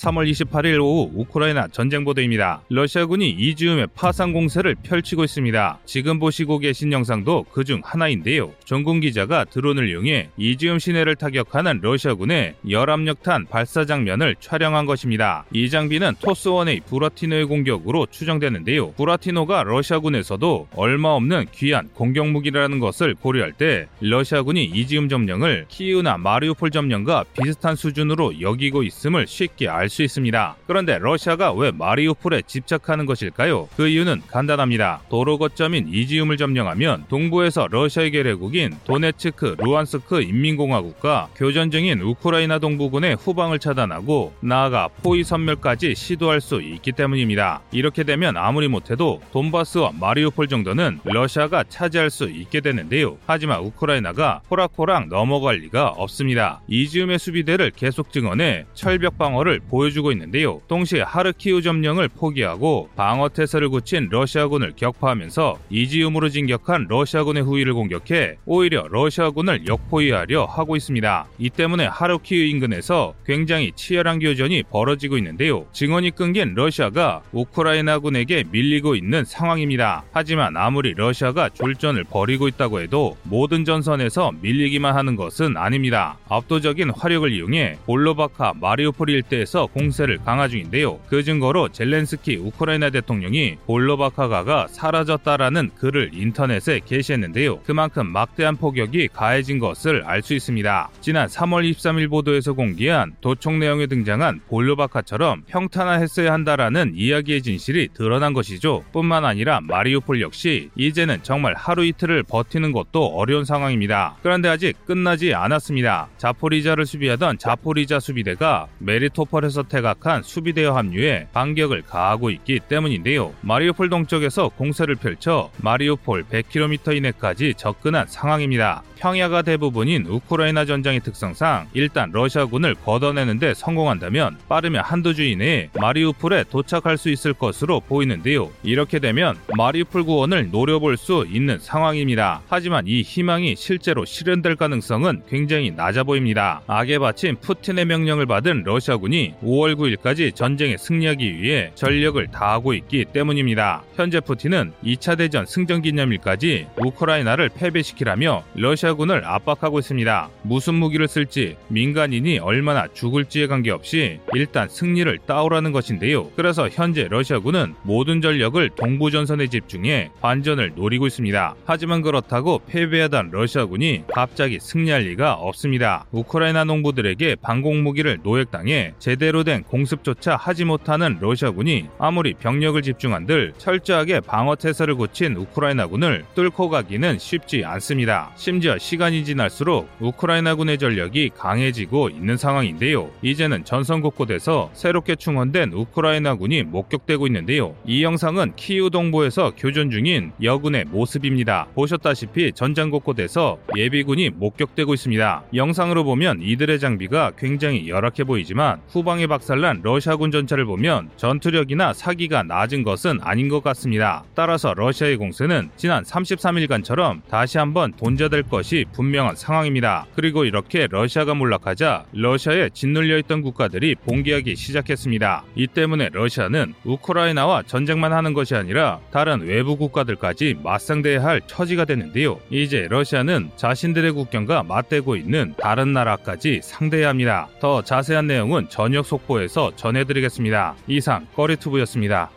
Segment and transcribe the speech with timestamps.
[0.00, 2.62] 3월 28일 오후 우크라이나 전쟁 보도입니다.
[2.70, 5.78] 러시아군이 이지움에 파상 공세를 펼치고 있습니다.
[5.84, 8.52] 지금 보시고 계신 영상도 그중 하나인데요.
[8.64, 15.44] 전군 기자가 드론을 이용해 이지움 시내를 타격하는 러시아군의 열압력탄 발사 장면을 촬영한 것입니다.
[15.52, 18.92] 이 장비는 토스1의 부라티노의 공격으로 추정되는데요.
[18.92, 26.70] 부라티노가 러시아군에서도 얼마 없는 귀한 공격 무기라는 것을 고려할 때 러시아군이 이지움 점령을 키우나 마리우폴
[26.70, 30.56] 점령과 비슷한 수준으로 여기고 있음을 쉽게 알수 있습니다.
[30.66, 33.68] 그런데 러시아가 왜 마리우폴에 집착하는 것일까요?
[33.76, 35.02] 그 이유는 간단합니다.
[35.10, 43.58] 도로 거점인 이지움을 점령하면 동부에서 러시아의 계례국인 도네츠크, 루안스크 인민공화국과 교전 중인 우크라이나 동부군의 후방을
[43.58, 47.60] 차단하고 나아가 포위 선멸까지 시도할 수 있기 때문입니다.
[47.72, 53.18] 이렇게 되면 아무리 못해도 돈바스와 마리우폴 정도는 러시아가 차지할 수 있게 되는데요.
[53.26, 56.60] 하지만 우크라이나가 호락호락 넘어갈 리가 없습니다.
[56.68, 60.60] 이지움의 수비대를 계속 증언해 철벽 방어를 보 여주고 있는데요.
[60.68, 68.86] 동시에 하르키우 점령을 포기하고 방어 태세를 굳힌 러시아군을 격파하면서 이지움으로 진격한 러시아군의 후위를 공격해 오히려
[68.88, 71.26] 러시아군을 역포위하려 하고 있습니다.
[71.38, 75.66] 이 때문에 하르키우 인근에서 굉장히 치열한 교전이 벌어지고 있는데요.
[75.72, 80.04] 증언이 끊긴 러시아가 우크라이나군에게 밀리고 있는 상황입니다.
[80.12, 86.18] 하지만 아무리 러시아가 졸전을 벌이고 있다고 해도 모든 전선에서 밀리기만 하는 것은 아닙니다.
[86.28, 91.00] 압도적인 화력을 이용해 볼로바카 마리오폴 일대에서 공세를 강화 중인데요.
[91.08, 97.60] 그 증거로 젤렌스키 우크라이나 대통령이 볼로바카가가 사라졌다라는 글을 인터넷에 게시했는데요.
[97.62, 100.90] 그만큼 막대한 폭격이 가해진 것을 알 수 있습니다.
[101.00, 108.84] 지난 3월 23일 보도에서 공개한 도청 내용에 등장한 볼로바카처럼 평탄화했어야 한다라는 이야기의 진실이 드러난 것이죠.
[108.92, 114.16] 뿐만 아니라 마리우폴 역시 이제는 정말 하루 이틀을 버티는 것도 어려운 상황입니다.
[114.22, 116.08] 그런데 아직 끝나지 않았습니다.
[116.18, 123.32] 자포리자를 수비하던 자포리자 수비대가 메리토폴에서 퇴각한 수비대와 합류해 반격을 가하고 있기 때문인데요.
[123.40, 128.82] 마리우폴 동쪽에서 공세를 펼쳐 마리우폴 100km 이내까지 접근한 상황입니다.
[129.00, 136.98] 평야가 대부분인 우크라이나 전장의 특성상 일단 러시아군을 걷어내는데 성공한다면 빠르면 한두 주 이내에 마리우폴에 도착할
[136.98, 138.50] 수 있을 것으로 보이는데요.
[138.62, 142.42] 이렇게 되면 마리우폴 구원을 노려볼 수 있는 상황입니다.
[142.48, 146.60] 하지만 이 희망이 실제로 실현될 가능성은 굉장히 낮아 보입니다.
[146.66, 153.82] 악에 바친 푸틴의 명령을 받은 러시아군이 5월 9일까지 전쟁에 승리하기 위해 전력을 다하고 있기 때문입니다.
[153.94, 160.30] 현재 푸틴은 2차 대전 승전 기념일까지 우크라이나를 패배시키라며 러시아군을 압박하고 있습니다.
[160.42, 166.30] 무슨 무기를 쓸지 민간인이 얼마나 죽을지에 관계없이 일단 승리를 따오라는 것인데요.
[166.36, 171.54] 그래서 현재 러시아군은 모든 전력을 동부 전선에 집중해 반전을 노리고 있습니다.
[171.64, 176.06] 하지만 그렇다고 패배하던 러시아군이 갑자기 승리할 리가 없습니다.
[176.12, 183.54] 우크라이나 농부들에게 방공 무기를 노획당해 제대 로 된 공습조차 하지 못하는 러시아군이 아무리 병력을 집중한들
[183.58, 188.32] 철저하게 방어 태세를 고친 우크라이나군을 뚫고 가기는 쉽지 않습니다.
[188.36, 193.10] 심지어 시간이 지날수록 우크라이나군의 전력이 강해지고 있는 상황인데요.
[193.22, 197.74] 이제는 전선 곳곳에서 새롭게 충원된 우크라이나군이 목격되고 있는데요.
[197.84, 201.68] 이 영상은 키우 동부에서 교전 중인 여군의 모습입니다.
[201.74, 205.44] 보셨다시피 전장 곳곳에서 예비군이 목격되고 있습니다.
[205.54, 212.42] 영상으로 보면 이들의 장비가 굉장히 열악해 보이지만 후방 에 박살난 러시아군 전차를 보면 전투력이나 사기가
[212.42, 214.24] 낮은 것은 아닌 것 같습니다.
[214.34, 220.06] 따라서 러시아의 공세는 지난 33일간처럼 다시 한번 돈자될 것이 분명한 상황입니다.
[220.14, 225.44] 그리고 이렇게 러시아가 몰락하자 러시아에 짓눌려 있던 국가들이 봉기하기 시작했습니다.
[225.54, 232.40] 이 때문에 러시아는 우크라이나와 전쟁만 하는 것이 아니라 다른 외부 국가들까지 맞상대해야 할 처지가 되는데요.
[232.50, 237.48] 이제 러시아는 자신들의 국경과 맞대고 있는 다른 나라까지 상대해야 합니다.
[237.60, 240.76] 더 자세한 내용은 저녁 속보에서 전해드리겠습니다.
[240.86, 242.30] 이상 꺼리투브였습니다.